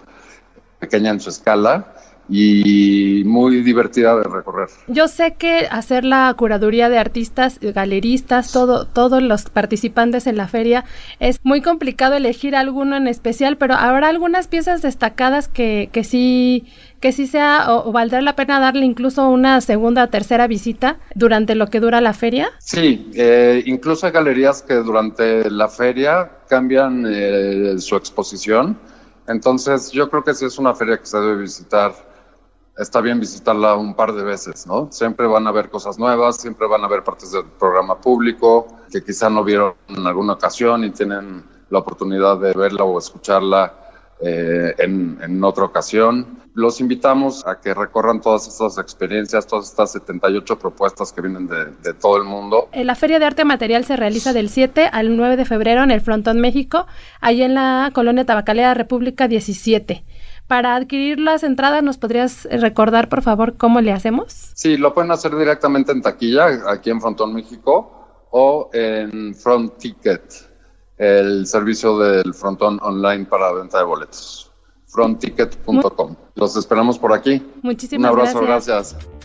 pequeña 0.79 1.11
en 1.11 1.21
su 1.21 1.31
escala 1.31 1.95
y 2.29 3.23
muy 3.25 3.63
divertida 3.63 4.17
de 4.17 4.25
recorrer. 4.25 4.69
Yo 4.87 5.09
sé 5.09 5.35
que 5.35 5.67
hacer 5.71 6.05
la 6.05 6.33
curaduría 6.37 6.89
de 6.91 6.99
artistas, 6.99 7.59
galeristas, 7.61 8.53
todo, 8.53 8.87
todos 8.87 9.23
los 9.23 9.45
participantes 9.45 10.27
en 10.27 10.37
la 10.37 10.47
feria, 10.47 10.85
es 11.21 11.41
muy 11.43 11.63
complicado 11.63 12.17
elegir 12.17 12.55
alguno 12.55 12.97
en 12.97 13.09
especial, 13.09 13.57
pero 13.57 13.75
habrá 13.75 14.09
algunas 14.09 14.47
piezas 14.47 14.83
destacadas 14.83 15.49
que, 15.49 15.89
que 15.91 16.05
sí 16.05 16.67
que 17.01 17.13
sí 17.13 17.27
sea 17.27 17.67
o, 17.73 17.93
valdrá 17.93 18.21
la 18.21 18.37
pena 18.37 18.61
darle 18.61 18.85
incluso 18.85 19.29
una 19.29 19.61
segunda 19.61 20.05
o 20.05 20.09
tercera 20.09 20.47
visita 20.47 20.99
durante 21.15 21.55
lo 21.55 21.69
que 21.69 21.81
dura 21.81 22.01
la 22.01 22.13
feria? 22.13 22.51
Sí, 22.59 23.11
eh, 23.15 23.63
incluso 23.67 24.07
hay 24.07 24.13
galerías 24.13 24.63
que 24.63 24.75
durante 24.75 25.51
la 25.51 25.69
feria 25.69 26.31
cambian 26.49 27.05
eh, 27.09 27.77
su 27.79 27.97
exposición. 27.97 28.79
Entonces 29.27 29.91
yo 29.93 30.09
creo 30.11 30.25
que 30.25 30.35
sí 30.35 30.45
es 30.45 30.59
una 30.59 30.75
feria 30.75 30.99
que 30.99 31.07
se 31.07 31.19
debe 31.19 31.43
visitar. 31.43 31.93
Está 32.77 33.01
bien 33.01 33.19
visitarla 33.19 33.75
un 33.75 33.95
par 33.95 34.13
de 34.13 34.23
veces, 34.23 34.67
¿no? 34.67 34.89
Siempre 34.93 35.27
van 35.27 35.47
a 35.49 35.53
ver 35.53 35.69
cosas 35.69 35.99
nuevas, 35.99 36.37
siempre 36.37 36.67
van 36.69 36.85
a 36.85 36.89
ver 36.89 37.03
partes 37.03 37.33
del 37.33 37.45
programa 37.59 38.01
público 38.01 38.69
que 38.91 39.03
quizá 39.03 39.29
no 39.29 39.43
vieron 39.43 39.75
en 39.89 40.07
alguna 40.07 40.35
ocasión 40.35 40.85
y 40.85 40.91
tienen 40.91 41.43
la 41.71 41.81
oportunidad 41.81 42.39
de 42.39 42.53
verla 42.53 42.85
o 42.85 42.99
escucharla 42.99 43.75
eh, 44.21 44.75
en, 44.79 45.19
en 45.23 45.45
otra 45.45 45.65
ocasión. 45.65 46.39
Los 46.55 46.81
invitamos 46.81 47.47
a 47.47 47.61
que 47.61 47.73
recorran 47.73 48.21
todas 48.21 48.49
estas 48.49 48.79
experiencias, 48.79 49.47
todas 49.47 49.71
estas 49.71 49.93
78 49.93 50.59
propuestas 50.59 51.13
que 51.13 51.21
vienen 51.21 51.47
de, 51.47 51.67
de, 51.83 51.95
todo 51.95 52.17
el 52.17 52.25
mundo. 52.25 52.69
La 52.73 52.97
Feria 52.97 53.21
de 53.21 53.27
Arte 53.27 53.45
Material 53.45 53.85
se 53.85 53.97
realiza 53.97 54.33
del 54.33 54.49
7 54.49 54.89
al 54.91 55.17
9 55.17 55.37
de 55.37 55.45
febrero 55.45 55.85
en 55.85 55.93
el 55.93 56.01
Frontón 56.01 56.41
México, 56.41 56.87
ahí 57.21 57.43
en 57.43 57.55
la 57.55 57.93
colonia 57.95 58.25
Tabacalera 58.25 58.75
República 58.75 59.29
17. 59.29 60.05
Para 60.49 60.75
adquirir 60.75 61.21
las 61.21 61.45
entradas, 61.45 61.83
¿nos 61.83 61.99
podrías 61.99 62.49
recordar, 62.51 63.11
por 63.11 63.23
favor, 63.23 63.57
cómo 63.57 63.83
le 63.83 63.93
hacemos? 63.93 64.33
Sí, 64.55 64.79
lo 64.79 64.95
pueden 64.95 65.13
hacer 65.13 65.37
directamente 65.37 65.93
en 65.93 66.01
taquilla, 66.01 66.47
aquí 66.69 66.89
en 66.91 67.01
Frontón 67.03 67.35
México, 67.35 68.27
o 68.31 68.71
en 68.73 69.35
Front 69.35 69.77
Ticket, 69.77 70.48
el 70.99 71.47
servicio 71.47 71.99
del 71.99 72.35
frontón 72.35 72.79
online 72.83 73.25
para 73.25 73.53
venta 73.53 73.79
de 73.79 73.85
boletos. 73.85 74.51
frontticket.com. 74.87 76.17
Los 76.35 76.57
esperamos 76.57 76.99
por 76.99 77.13
aquí. 77.13 77.43
Muchísimas 77.63 78.13
Un 78.13 78.19
abrazo, 78.19 78.41
gracias. 78.41 78.95
gracias. 78.95 79.19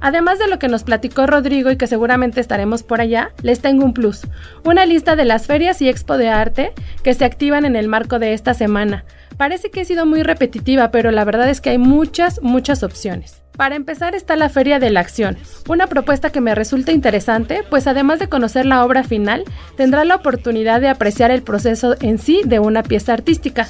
Además 0.00 0.38
de 0.38 0.46
lo 0.46 0.58
que 0.60 0.68
nos 0.68 0.84
platicó 0.84 1.26
Rodrigo 1.26 1.70
y 1.70 1.76
que 1.76 1.88
seguramente 1.88 2.40
estaremos 2.40 2.84
por 2.84 3.00
allá, 3.00 3.32
les 3.42 3.60
tengo 3.60 3.84
un 3.84 3.92
plus, 3.92 4.22
una 4.64 4.86
lista 4.86 5.16
de 5.16 5.24
las 5.24 5.46
ferias 5.46 5.82
y 5.82 5.88
expo 5.88 6.16
de 6.16 6.28
arte 6.28 6.72
que 7.02 7.14
se 7.14 7.24
activan 7.24 7.64
en 7.64 7.74
el 7.74 7.88
marco 7.88 8.20
de 8.20 8.32
esta 8.32 8.54
semana. 8.54 9.04
Parece 9.36 9.70
que 9.70 9.80
he 9.80 9.84
sido 9.84 10.06
muy 10.06 10.22
repetitiva, 10.22 10.90
pero 10.92 11.10
la 11.10 11.24
verdad 11.24 11.48
es 11.48 11.60
que 11.60 11.70
hay 11.70 11.78
muchas, 11.78 12.40
muchas 12.42 12.84
opciones. 12.84 13.42
Para 13.58 13.74
empezar 13.74 14.14
está 14.14 14.36
la 14.36 14.48
Feria 14.48 14.78
de 14.78 14.88
la 14.88 15.00
Acción, 15.00 15.36
una 15.68 15.88
propuesta 15.88 16.30
que 16.30 16.40
me 16.40 16.54
resulta 16.54 16.92
interesante, 16.92 17.64
pues 17.68 17.88
además 17.88 18.20
de 18.20 18.28
conocer 18.28 18.64
la 18.64 18.84
obra 18.84 19.02
final, 19.02 19.42
tendrá 19.76 20.04
la 20.04 20.14
oportunidad 20.14 20.80
de 20.80 20.86
apreciar 20.86 21.32
el 21.32 21.42
proceso 21.42 21.96
en 22.00 22.20
sí 22.20 22.42
de 22.44 22.60
una 22.60 22.84
pieza 22.84 23.14
artística. 23.14 23.66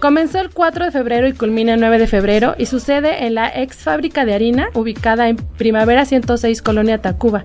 Comenzó 0.00 0.40
el 0.40 0.50
4 0.50 0.84
de 0.84 0.90
febrero 0.90 1.26
y 1.26 1.32
culmina 1.32 1.74
el 1.74 1.80
9 1.80 1.98
de 1.98 2.06
febrero 2.06 2.54
y 2.58 2.66
sucede 2.66 3.26
en 3.26 3.34
la 3.34 3.48
ex 3.48 3.78
fábrica 3.78 4.24
de 4.24 4.34
harina 4.34 4.68
ubicada 4.74 5.28
en 5.28 5.36
Primavera 5.36 6.04
106 6.04 6.60
Colonia 6.62 7.00
Tacuba. 7.00 7.44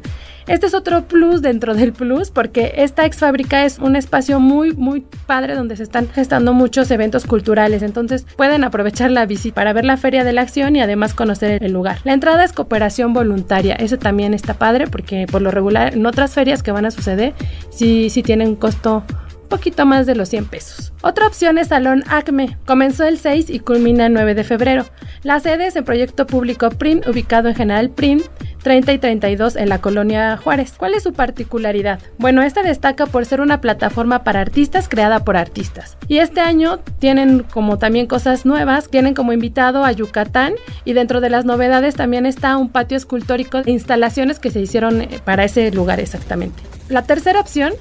Este 0.49 0.65
es 0.65 0.73
otro 0.73 1.07
plus 1.07 1.43
dentro 1.43 1.75
del 1.75 1.93
plus 1.93 2.31
porque 2.31 2.73
esta 2.77 3.05
ex 3.05 3.17
fábrica 3.17 3.65
es 3.65 3.77
un 3.77 3.95
espacio 3.95 4.39
muy 4.39 4.73
muy 4.73 5.05
padre 5.27 5.53
donde 5.53 5.75
se 5.75 5.83
están 5.83 6.09
gestando 6.09 6.53
muchos 6.53 6.89
eventos 6.89 7.25
culturales, 7.25 7.83
entonces 7.83 8.25
pueden 8.35 8.63
aprovechar 8.63 9.11
la 9.11 9.27
visita 9.27 9.53
para 9.53 9.73
ver 9.73 9.85
la 9.85 9.95
feria 9.95 10.23
de 10.23 10.33
la 10.33 10.41
acción 10.41 10.75
y 10.75 10.81
además 10.81 11.13
conocer 11.13 11.63
el 11.63 11.71
lugar. 11.71 11.99
La 12.03 12.13
entrada 12.13 12.43
es 12.43 12.51
cooperación 12.51 13.13
voluntaria, 13.13 13.75
eso 13.75 13.99
también 13.99 14.33
está 14.33 14.55
padre 14.55 14.87
porque 14.87 15.27
por 15.31 15.43
lo 15.43 15.51
regular 15.51 15.93
en 15.93 16.05
otras 16.07 16.33
ferias 16.33 16.63
que 16.63 16.71
van 16.71 16.85
a 16.85 16.91
suceder 16.91 17.35
sí, 17.69 18.09
sí 18.09 18.23
tienen 18.23 18.47
un 18.47 18.55
costo 18.55 19.03
poquito 19.49 19.85
más 19.85 20.05
de 20.05 20.15
los 20.15 20.29
100 20.29 20.45
pesos. 20.45 20.93
Otra 21.01 21.27
opción 21.27 21.57
es 21.57 21.67
Salón 21.67 22.03
Acme. 22.07 22.57
Comenzó 22.65 23.03
el 23.05 23.17
6 23.17 23.49
y 23.49 23.59
culmina 23.59 24.05
el 24.05 24.13
9 24.13 24.35
de 24.35 24.43
febrero. 24.43 24.85
La 25.23 25.39
sede 25.39 25.67
es 25.67 25.75
el 25.75 25.83
proyecto 25.83 26.25
público 26.25 26.69
PRIM, 26.69 27.01
ubicado 27.07 27.49
en 27.49 27.55
General 27.55 27.89
PRIM 27.89 28.21
30 28.63 28.93
y 28.93 28.97
32 28.99 29.55
en 29.55 29.69
la 29.69 29.79
colonia 29.79 30.37
Juárez. 30.37 30.73
¿Cuál 30.77 30.93
es 30.93 31.03
su 31.03 31.13
particularidad? 31.13 31.99
Bueno, 32.17 32.41
esta 32.41 32.61
destaca 32.61 33.05
por 33.05 33.25
ser 33.25 33.41
una 33.41 33.61
plataforma 33.61 34.23
para 34.23 34.41
artistas 34.41 34.89
creada 34.89 35.23
por 35.23 35.37
artistas. 35.37 35.97
Y 36.07 36.19
este 36.19 36.41
año 36.41 36.79
tienen 36.99 37.43
como 37.43 37.77
también 37.77 38.07
cosas 38.07 38.45
nuevas. 38.45 38.89
Tienen 38.89 39.13
como 39.13 39.33
invitado 39.33 39.83
a 39.83 39.91
Yucatán 39.91 40.53
y 40.85 40.93
dentro 40.93 41.21
de 41.21 41.29
las 41.29 41.45
novedades 41.45 41.95
también 41.95 42.25
está 42.25 42.57
un 42.57 42.69
patio 42.69 42.97
escultórico 42.97 43.63
de 43.63 43.71
instalaciones 43.71 44.39
que 44.39 44.51
se 44.51 44.59
hicieron 44.59 45.01
eh, 45.01 45.19
para 45.23 45.45
ese 45.45 45.71
lugar 45.71 45.99
exactamente. 45.99 46.61
La 46.89 47.03
tercera 47.03 47.39
opción 47.39 47.73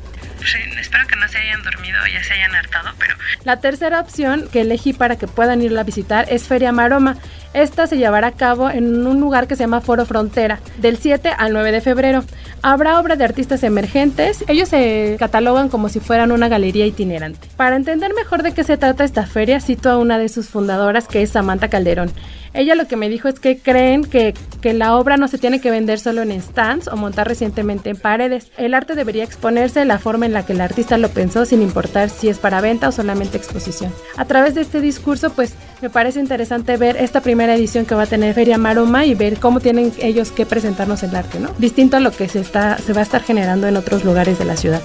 Espero 0.78 1.07
que 1.07 1.16
no 1.16 1.28
se 1.28 1.38
hayan 1.38 1.62
dormido 1.62 1.99
ya 2.07 2.23
se 2.23 2.35
hayan 2.35 2.54
hartado, 2.54 2.90
pero... 2.99 3.16
La 3.45 3.61
tercera 3.61 4.00
opción 4.00 4.49
que 4.52 4.62
elegí 4.62 4.92
para 4.92 5.16
que 5.16 5.26
puedan 5.26 5.62
irla 5.62 5.83
a 5.83 5.85
visitar 5.85 6.26
es 6.30 6.47
Feria 6.47 6.73
Maroma. 6.73 7.16
Esta 7.58 7.88
se 7.88 7.96
llevará 7.96 8.28
a 8.28 8.32
cabo 8.32 8.70
en 8.70 9.04
un 9.04 9.18
lugar 9.18 9.48
que 9.48 9.56
se 9.56 9.64
llama 9.64 9.80
Foro 9.80 10.06
Frontera, 10.06 10.60
del 10.80 10.96
7 10.96 11.30
al 11.36 11.52
9 11.52 11.72
de 11.72 11.80
febrero. 11.80 12.22
Habrá 12.62 13.00
obra 13.00 13.16
de 13.16 13.24
artistas 13.24 13.64
emergentes. 13.64 14.44
Ellos 14.46 14.68
se 14.68 15.16
catalogan 15.18 15.68
como 15.68 15.88
si 15.88 15.98
fueran 15.98 16.30
una 16.30 16.48
galería 16.48 16.86
itinerante. 16.86 17.48
Para 17.56 17.74
entender 17.74 18.14
mejor 18.14 18.44
de 18.44 18.52
qué 18.54 18.62
se 18.62 18.76
trata 18.76 19.02
esta 19.02 19.26
feria, 19.26 19.58
cito 19.58 19.90
a 19.90 19.98
una 19.98 20.18
de 20.18 20.28
sus 20.28 20.46
fundadoras, 20.46 21.08
que 21.08 21.20
es 21.20 21.30
Samantha 21.30 21.66
Calderón. 21.66 22.12
Ella 22.54 22.74
lo 22.74 22.86
que 22.86 22.96
me 22.96 23.08
dijo 23.08 23.28
es 23.28 23.40
que 23.40 23.58
creen 23.58 24.04
que, 24.04 24.34
que, 24.60 24.72
la 24.72 24.96
obra 24.96 25.16
no 25.16 25.28
se 25.28 25.38
tiene 25.38 25.60
que 25.60 25.70
vender 25.70 25.98
solo 25.98 26.22
en 26.22 26.40
stands 26.40 26.88
o 26.88 26.96
montar 26.96 27.28
recientemente 27.28 27.90
en 27.90 27.96
paredes. 27.96 28.50
El 28.56 28.74
arte 28.74 28.94
debería 28.94 29.24
exponerse 29.24 29.80
de 29.80 29.84
la 29.84 29.98
forma 29.98 30.26
en 30.26 30.32
la 30.32 30.46
que 30.46 30.54
el 30.54 30.60
artista 30.60 30.98
lo 30.98 31.10
pensó 31.10 31.44
sin 31.44 31.62
importar 31.62 32.10
si 32.10 32.28
es 32.28 32.38
para 32.38 32.60
venta 32.60 32.88
o 32.88 32.92
solamente 32.92 33.36
exposición. 33.36 33.92
A 34.16 34.24
través 34.24 34.54
de 34.54 34.62
este 34.62 34.80
discurso 34.80 35.30
pues 35.30 35.54
me 35.82 35.90
parece 35.90 36.20
interesante 36.20 36.76
ver 36.76 36.96
esta 36.96 37.20
primera 37.20 37.48
edición 37.55 37.87
que 37.87 37.95
va 37.95 38.02
a 38.02 38.07
tener 38.07 38.35
Feria 38.35 38.59
Maroma 38.59 39.05
y 39.05 39.14
ver 39.14 39.38
cómo 39.38 39.61
tienen 39.61 39.93
ellos 39.99 40.31
que 40.31 40.47
presentarnos 40.47 41.02
el 41.02 41.14
arte, 41.14 41.40
¿no? 41.40 41.50
Distinto 41.59 41.97
a 41.97 42.00
lo 42.00 42.11
que 42.11 42.28
se, 42.28 42.40
está, 42.40 42.78
se 42.78 42.93
va 42.93 43.00
a 43.00 43.02
estar 43.02 43.23
generando 43.23 43.67
en 43.67 43.76
otros 43.76 44.05
lugares 44.05 44.38
de 44.38 44.45
la 44.45 44.57
ciudad. 44.57 44.83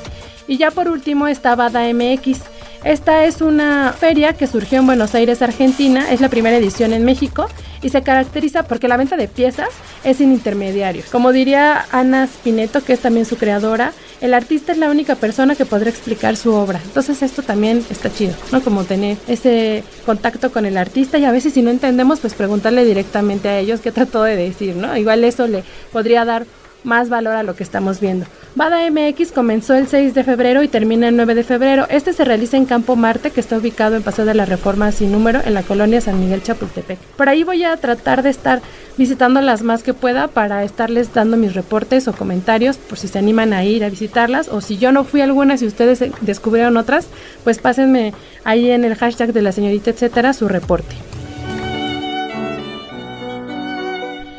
Y 0.48 0.58
ya 0.58 0.72
por 0.72 0.90
último 0.90 1.28
está 1.28 1.56
Bada 1.56 1.82
MX. 1.94 2.42
Esta 2.84 3.24
es 3.24 3.40
una 3.40 3.94
feria 3.98 4.34
que 4.34 4.46
surgió 4.46 4.80
en 4.80 4.86
Buenos 4.86 5.16
Aires, 5.16 5.42
Argentina, 5.42 6.12
es 6.12 6.20
la 6.20 6.28
primera 6.28 6.58
edición 6.58 6.92
en 6.92 7.06
México 7.06 7.48
y 7.82 7.90
se 7.90 8.02
caracteriza 8.02 8.64
porque 8.64 8.90
la 8.90 8.98
venta 8.98 9.16
de 9.16 9.30
piezas 9.30 9.70
es 10.04 10.18
sin 10.18 10.34
intermediarios. 10.34 11.06
Como 11.06 11.32
diría 11.32 11.86
Ana 11.94 12.28
Spineto, 12.28 12.84
que 12.84 12.92
es 12.92 13.00
también 13.00 13.26
su 13.26 13.38
creadora, 13.38 13.94
el 14.20 14.34
artista 14.34 14.74
es 14.74 14.78
la 14.78 14.92
única 14.92 15.16
persona 15.16 15.56
que 15.56 15.66
podrá 15.66 15.90
explicar 15.90 16.36
su 16.36 16.54
obra. 16.54 16.82
Entonces 16.84 17.22
esto 17.22 17.42
también 17.42 17.86
está 17.90 18.14
chido, 18.14 18.34
¿no? 18.52 18.62
Como 18.62 18.84
tener 18.84 19.16
ese 19.28 19.86
contacto 20.06 20.52
con 20.52 20.66
el 20.66 20.78
artista 20.78 21.18
y 21.18 21.24
a 21.24 21.32
veces 21.32 21.54
si 21.54 21.62
no 21.62 21.70
entendemos, 21.70 22.20
pues 22.20 22.34
preguntarle 22.34 22.84
directamente 22.84 23.48
a 23.48 23.60
ellos 23.60 23.80
qué 23.80 23.94
trató 23.94 24.24
de 24.24 24.36
decir, 24.36 24.76
¿no? 24.76 24.98
Igual 24.98 25.24
eso 25.24 25.48
le 25.48 25.64
podría 25.94 26.26
dar 26.26 26.46
más 26.84 27.08
valor 27.08 27.36
a 27.36 27.44
lo 27.44 27.56
que 27.56 27.64
estamos 27.64 28.02
viendo. 28.02 28.26
Bada 28.56 28.88
MX 28.88 29.32
comenzó 29.32 29.74
el 29.74 29.88
6 29.88 30.14
de 30.14 30.24
febrero 30.24 30.62
y 30.62 30.68
termina 30.68 31.08
el 31.08 31.16
9 31.16 31.34
de 31.34 31.44
febrero. 31.44 31.88
Este 31.90 32.14
se 32.14 32.24
realiza 32.24 32.56
en 32.56 32.66
Campo 32.66 32.96
Marte, 32.96 33.32
que 33.32 33.40
está 33.40 33.58
ubicado 33.58 33.96
en 33.96 34.04
Paseo 34.04 34.26
de 34.26 34.36
la 34.36 34.46
Reforma 34.46 34.92
sin 34.92 35.12
número, 35.12 35.42
en 35.44 35.56
la 35.56 35.64
colonia 35.64 36.02
San 36.02 36.20
Miguel 36.20 36.44
Chapultepec. 36.44 37.00
Por 37.00 37.30
ahí 37.30 37.44
voy 37.44 37.64
a 37.64 37.76
tratar 37.78 38.22
de 38.22 38.30
estar 38.30 38.62
visitando 38.96 39.42
las 39.42 39.64
más 39.64 39.82
que 39.82 39.96
pueda 39.96 40.28
para 40.28 40.64
estarles 40.64 41.12
dando 41.16 41.36
mis 41.36 41.56
reportes 41.56 42.08
o 42.08 42.14
comentarios 42.14 42.78
por 42.78 43.00
si 43.00 43.08
se 43.08 43.18
animan 43.18 43.54
a 43.54 43.64
ir 43.64 43.84
a 43.84 43.90
visitarlas 43.90 44.50
o 44.50 44.62
si 44.62 44.78
yo 44.78 44.92
no 44.92 45.04
fui 45.04 45.22
a 45.22 45.24
algunas 45.24 45.64
y 45.64 45.66
ustedes 45.66 46.04
descubrieron 46.22 46.78
otras, 46.78 47.08
pues 47.44 47.58
pásenme 47.58 48.14
ahí 48.44 48.70
en 48.70 48.86
el 48.86 48.94
hashtag 48.94 49.34
de 49.34 49.42
la 49.42 49.52
señorita 49.52 49.90
etcétera 49.90 50.32
su 50.32 50.48
reporte. 50.48 50.96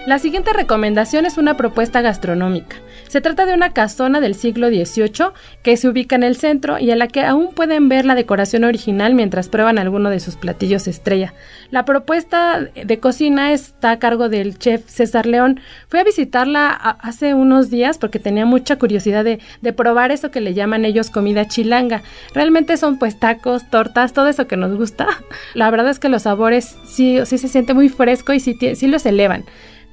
La 0.07 0.19
siguiente 0.19 0.53
recomendación 0.53 1.25
es 1.25 1.39
una 1.39 1.57
propuesta 1.57 2.03
gastronómica. 2.03 2.77
Se 3.15 3.21
trata 3.21 3.47
de 3.47 3.55
una 3.55 3.71
casona 3.71 4.21
del 4.21 4.35
siglo 4.35 4.71
XVIII 4.71 5.29
que 5.63 5.77
se 5.77 5.87
ubica 5.87 6.17
en 6.17 6.25
el 6.25 6.35
centro 6.35 6.81
y 6.81 6.91
en 6.91 6.99
la 6.99 7.07
que 7.07 7.21
aún 7.21 7.55
pueden 7.55 7.89
ver 7.89 8.07
la 8.07 8.17
decoración 8.17 8.65
original 8.65 9.15
mientras 9.15 9.49
prueban 9.49 9.79
alguno 9.79 10.11
de 10.11 10.19
sus 10.19 10.35
platillos 10.35 10.89
estrella. 10.89 11.33
La 11.71 11.85
propuesta 11.85 12.59
de 12.61 12.99
cocina 12.99 13.53
está 13.53 13.93
a 13.93 13.99
cargo 14.01 14.29
del 14.29 14.59
chef 14.59 14.85
César 14.89 15.27
León. 15.27 15.61
Fui 15.87 16.01
a 16.01 16.03
visitarla 16.03 16.71
hace 16.71 17.35
unos 17.35 17.71
días 17.71 17.99
porque 17.99 18.19
tenía 18.19 18.47
mucha 18.47 18.81
curiosidad 18.81 19.23
de, 19.23 19.39
de 19.63 19.73
probar 19.73 20.11
eso 20.11 20.33
que 20.33 20.41
le 20.41 20.53
llaman 20.53 20.85
ellos 20.85 21.11
comida 21.11 21.47
chilanga. 21.47 22.03
Realmente 22.35 22.77
son 22.77 22.99
pues 22.99 23.21
tacos, 23.21 23.71
tortas, 23.71 24.13
todo 24.13 24.27
eso 24.27 24.49
que 24.49 24.57
nos 24.57 24.75
gusta. 24.77 25.07
La 25.55 25.71
verdad 25.71 25.91
es 25.91 26.01
que 26.01 26.09
los 26.09 26.23
sabores 26.23 26.77
sí, 26.85 27.21
sí 27.27 27.39
se 27.39 27.47
siente 27.47 27.75
muy 27.75 27.89
fresco 27.91 28.33
y 28.33 28.41
sí, 28.41 28.59
sí 28.75 28.89
los 28.89 29.07
elevan. 29.07 29.45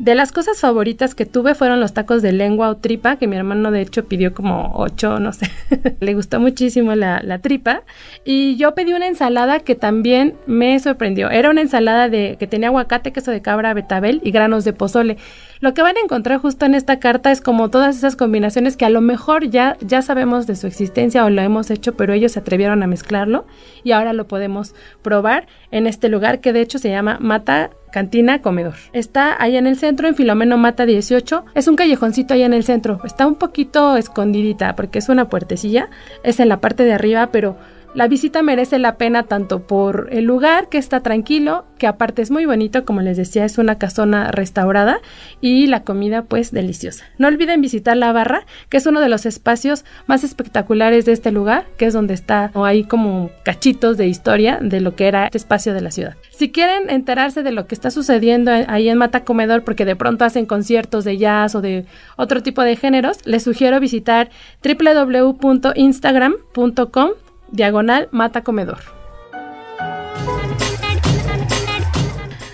De 0.02 0.16
las 0.16 0.32
cosas 0.32 0.60
favoritas 0.60 1.14
que 1.14 1.28
tuve 1.28 1.54
fueron 1.54 1.80
los 1.80 1.94
tacos 1.94 2.24
de 2.24 2.32
lengua 2.32 2.70
o 2.70 2.78
tripa, 2.78 3.18
que 3.18 3.28
mi 3.28 3.36
hermano 3.36 3.70
de 3.70 3.82
hecho 3.82 4.06
pidió 4.06 4.34
como 4.34 4.72
ocho, 4.74 5.20
no 5.20 5.32
sé. 5.32 5.52
Le 6.00 6.16
gustó 6.16 6.40
muchísimo 6.40 6.96
la, 6.96 7.22
la, 7.24 7.38
tripa. 7.38 7.84
Y 8.26 8.56
yo 8.56 8.74
pedí 8.74 8.94
una 8.94 9.06
ensalada 9.06 9.60
que 9.60 9.76
también 9.76 10.34
me 10.48 10.80
sorprendió. 10.80 11.30
Era 11.30 11.52
una 11.52 11.62
ensalada 11.62 12.10
de 12.10 12.36
que 12.40 12.48
tenía 12.48 12.70
aguacate, 12.70 13.14
queso 13.14 13.30
de 13.30 13.44
cabra, 13.44 13.76
betabel 13.76 14.22
y 14.24 14.32
granos 14.32 14.64
de 14.64 14.74
pozole. 14.74 15.18
Lo 15.62 15.76
que 15.76 15.84
van 15.84 15.96
a 15.96 16.00
encontrar 16.00 16.40
justo 16.40 16.66
en 16.66 16.74
esta 16.74 16.98
carta 16.98 17.32
es 17.32 17.40
como 17.40 17.70
todas 17.70 17.96
esas 17.96 18.16
combinaciones 18.16 18.76
que 18.76 18.86
a 18.86 18.90
lo 18.90 19.00
mejor 19.00 19.48
ya, 19.48 19.78
ya 19.80 20.02
sabemos 20.02 20.48
de 20.48 20.56
su 20.56 20.66
existencia 20.66 21.24
o 21.24 21.30
lo 21.30 21.40
hemos 21.44 21.70
hecho, 21.70 21.94
pero 21.94 22.14
ellos 22.14 22.32
se 22.32 22.40
atrevieron 22.40 22.82
a 22.82 22.88
mezclarlo 22.88 23.46
y 23.84 23.92
ahora 23.92 24.12
lo 24.14 24.28
podemos 24.28 24.74
probar 25.04 25.46
en 25.70 25.86
este 25.86 26.10
lugar 26.10 26.40
que 26.40 26.52
de 26.52 26.62
hecho 26.62 26.80
se 26.80 26.90
llama 26.90 27.20
Mata 27.22 27.70
Cantina 27.92 28.42
Comedor. 28.42 28.74
Está 28.92 29.40
ahí 29.40 29.56
en 29.56 29.68
el 29.68 29.78
centro, 29.78 30.08
en 30.08 30.16
Filomeno 30.16 30.58
Mata 30.58 30.88
18. 30.88 31.46
Es 31.54 31.68
un 31.68 31.76
callejoncito 31.76 32.34
ahí 32.34 32.42
en 32.42 32.54
el 32.54 32.64
centro. 32.64 33.00
Está 33.04 33.28
un 33.28 33.36
poquito 33.36 33.98
escondidita 33.98 34.76
porque 34.76 34.98
es 34.98 35.10
una 35.10 35.30
puertecilla. 35.30 35.90
Es 36.24 36.40
en 36.40 36.50
la 36.50 36.60
parte 36.60 36.86
de 36.86 36.94
arriba, 36.94 37.30
pero 37.32 37.58
La 37.94 38.08
visita 38.08 38.42
merece 38.42 38.80
la 38.80 38.96
pena 38.96 39.24
tanto 39.24 39.68
por 39.68 40.08
el 40.12 40.24
lugar 40.24 40.70
que 40.70 40.78
está 40.78 41.02
tranquilo, 41.02 41.66
que 41.78 41.88
aparte 41.88 42.22
es 42.22 42.32
muy 42.32 42.46
bonito, 42.46 42.86
como 42.86 43.02
les 43.02 43.18
decía, 43.18 43.44
es 43.44 43.58
una 43.58 43.78
casona 43.78 44.32
restaurada 44.32 45.02
y 45.42 45.68
la 45.68 45.84
comida 45.84 46.24
pues 46.24 46.54
deliciosa. 46.54 47.04
No 47.18 47.28
olviden 47.28 47.60
visitar 47.60 47.98
la 47.98 48.14
barra, 48.14 48.46
que 48.70 48.78
es 48.78 48.86
uno 48.86 49.02
de 49.02 49.10
los 49.10 49.26
espacios 49.26 49.84
más 50.08 50.24
espectaculares 50.24 51.04
de 51.04 51.12
este 51.12 51.34
lugar, 51.34 51.66
que 51.76 51.86
es 51.86 51.94
donde 51.94 52.14
está 52.14 52.52
o 52.54 52.64
hay 52.64 52.86
como 52.86 53.30
cachitos 53.44 53.98
de 53.98 54.08
historia 54.08 54.60
de 54.62 54.80
lo 54.80 54.96
que 54.96 55.10
era 55.10 55.26
este 55.26 55.40
espacio 55.40 55.74
de 55.74 55.82
la 55.82 55.92
ciudad. 55.92 56.16
Si 56.30 56.50
quieren 56.50 56.90
enterarse 56.90 57.44
de 57.44 57.52
lo 57.52 57.68
que 57.68 57.76
está 57.76 57.92
sucediendo 57.92 58.52
ahí 58.68 58.88
en 58.88 59.00
Mata 59.00 59.26
Comedor, 59.26 59.66
porque 59.66 59.84
de 59.84 59.98
pronto 59.98 60.24
hacen 60.24 60.46
conciertos 60.46 61.04
de 61.04 61.18
jazz 61.18 61.56
o 61.56 61.62
de 61.62 61.84
otro 62.16 62.42
tipo 62.42 62.62
de 62.62 62.78
géneros, 62.78 63.18
les 63.26 63.44
sugiero 63.44 63.82
visitar 63.82 64.30
www.instagram.com 64.64 67.12
diagonal 67.52 68.10
mata 68.12 68.44
comedor. 68.44 68.80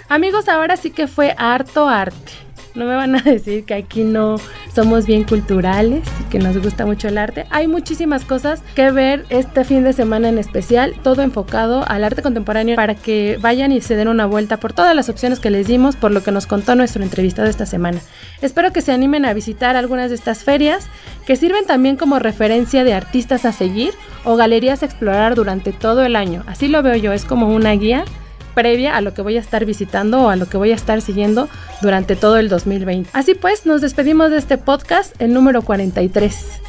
Amigos, 0.09 0.47
ahora 0.47 0.77
sí 0.77 0.91
que 0.91 1.07
fue 1.07 1.35
harto 1.37 1.87
arte. 1.87 2.31
No 2.75 2.85
me 2.85 2.95
van 2.95 3.15
a 3.15 3.21
decir 3.21 3.65
que 3.65 3.73
aquí 3.73 4.03
no 4.03 4.37
somos 4.73 5.07
bien 5.07 5.23
culturales 5.23 6.07
y 6.21 6.29
que 6.29 6.37
nos 6.37 6.55
gusta 6.61 6.85
mucho 6.85 7.07
el 7.07 7.17
arte. 7.17 7.47
Hay 7.49 7.67
muchísimas 7.67 8.23
cosas 8.23 8.61
que 8.75 8.91
ver 8.91 9.25
este 9.29 9.63
fin 9.63 9.83
de 9.83 9.91
semana 9.91 10.29
en 10.29 10.37
especial, 10.37 10.93
todo 11.01 11.23
enfocado 11.23 11.83
al 11.87 12.03
arte 12.03 12.21
contemporáneo 12.21 12.75
para 12.75 12.93
que 12.93 13.39
vayan 13.41 13.71
y 13.71 13.81
se 13.81 13.95
den 13.95 14.07
una 14.07 14.27
vuelta 14.27 14.57
por 14.57 14.73
todas 14.73 14.95
las 14.95 15.09
opciones 15.09 15.39
que 15.39 15.49
les 15.49 15.65
dimos, 15.65 15.95
por 15.95 16.11
lo 16.11 16.21
que 16.21 16.31
nos 16.31 16.45
contó 16.45 16.75
nuestro 16.75 17.01
entrevistado 17.01 17.49
esta 17.49 17.65
semana. 17.65 17.99
Espero 18.43 18.71
que 18.71 18.83
se 18.83 18.91
animen 18.91 19.25
a 19.25 19.33
visitar 19.33 19.75
algunas 19.75 20.11
de 20.11 20.15
estas 20.15 20.43
ferias, 20.43 20.85
que 21.27 21.35
sirven 21.35 21.65
también 21.65 21.97
como 21.97 22.19
referencia 22.19 22.85
de 22.85 22.93
artistas 22.93 23.43
a 23.43 23.51
seguir 23.51 23.93
o 24.23 24.37
galerías 24.37 24.81
a 24.81 24.85
explorar 24.85 25.35
durante 25.35 25.73
todo 25.73 26.05
el 26.05 26.15
año. 26.15 26.43
Así 26.47 26.69
lo 26.69 26.81
veo 26.81 26.95
yo, 26.95 27.11
es 27.11 27.25
como 27.25 27.53
una 27.53 27.73
guía 27.73 28.05
previa 28.55 28.95
a 28.95 29.01
lo 29.01 29.13
que 29.13 29.21
voy 29.21 29.35
a 29.35 29.41
estar 29.41 29.65
visitando 29.65 30.21
o 30.21 30.29
a 30.29 30.37
lo 30.37 30.47
que 30.47 30.57
voy 30.57 30.71
a 30.71 30.75
estar 30.75 31.01
siguiendo 31.01 31.49
durante 31.81 32.15
todo 32.15 32.37
el 32.37 32.47
2020. 32.47 33.09
Así 33.11 33.35
pues, 33.35 33.65
nos 33.65 33.81
despedimos 33.81 34.31
de 34.31 34.37
este 34.37 34.57
podcast, 34.57 35.21
el 35.21 35.33
número 35.33 35.61
43. 35.61 36.61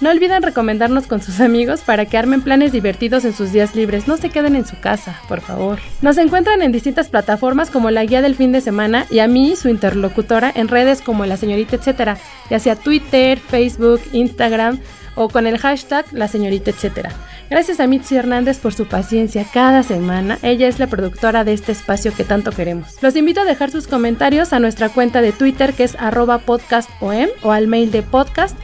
No 0.00 0.10
olviden 0.10 0.42
recomendarnos 0.42 1.06
con 1.06 1.22
sus 1.22 1.40
amigos 1.40 1.82
para 1.82 2.04
que 2.06 2.18
armen 2.18 2.42
planes 2.42 2.72
divertidos 2.72 3.24
en 3.24 3.32
sus 3.32 3.52
días 3.52 3.76
libres. 3.76 4.08
No 4.08 4.16
se 4.16 4.28
queden 4.28 4.56
en 4.56 4.66
su 4.66 4.78
casa, 4.80 5.20
por 5.28 5.40
favor. 5.40 5.78
Nos 6.02 6.18
encuentran 6.18 6.62
en 6.62 6.72
distintas 6.72 7.08
plataformas 7.08 7.70
como 7.70 7.90
la 7.90 8.04
guía 8.04 8.20
del 8.20 8.34
fin 8.34 8.50
de 8.50 8.60
semana 8.60 9.06
y 9.08 9.20
a 9.20 9.28
mí, 9.28 9.54
su 9.54 9.68
interlocutora, 9.68 10.52
en 10.54 10.68
redes 10.68 11.00
como 11.00 11.26
la 11.26 11.36
señorita 11.36 11.76
etcétera, 11.76 12.18
ya 12.50 12.58
sea 12.58 12.74
Twitter, 12.74 13.38
Facebook, 13.38 14.00
Instagram 14.12 14.80
o 15.14 15.28
con 15.28 15.46
el 15.46 15.58
hashtag 15.58 16.06
la 16.12 16.26
señorita 16.26 16.70
etcétera. 16.70 17.12
Gracias 17.54 17.78
a 17.78 17.86
Mitzi 17.86 18.16
Hernández 18.16 18.58
por 18.58 18.74
su 18.74 18.86
paciencia 18.86 19.46
cada 19.54 19.84
semana. 19.84 20.40
Ella 20.42 20.66
es 20.66 20.80
la 20.80 20.88
productora 20.88 21.44
de 21.44 21.52
este 21.52 21.70
espacio 21.70 22.12
que 22.12 22.24
tanto 22.24 22.50
queremos. 22.50 23.00
Los 23.00 23.14
invito 23.14 23.42
a 23.42 23.44
dejar 23.44 23.70
sus 23.70 23.86
comentarios 23.86 24.52
a 24.52 24.58
nuestra 24.58 24.88
cuenta 24.88 25.22
de 25.22 25.30
Twitter 25.30 25.72
que 25.72 25.84
es 25.84 25.94
arroba 26.00 26.38
podcastom 26.38 27.28
o 27.44 27.52
al 27.52 27.68
mail 27.68 27.92
de 27.92 28.02
podcast 28.02 28.56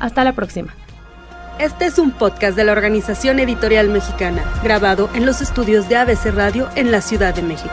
Hasta 0.00 0.22
la 0.22 0.34
próxima. 0.34 0.74
Este 1.58 1.86
es 1.86 1.98
un 1.98 2.10
podcast 2.10 2.58
de 2.58 2.64
la 2.64 2.72
Organización 2.72 3.38
Editorial 3.38 3.88
Mexicana, 3.88 4.44
grabado 4.62 5.08
en 5.14 5.24
los 5.24 5.40
estudios 5.40 5.88
de 5.88 5.96
ABC 5.96 6.26
Radio 6.26 6.68
en 6.74 6.92
la 6.92 7.00
Ciudad 7.00 7.34
de 7.34 7.40
México. 7.40 7.72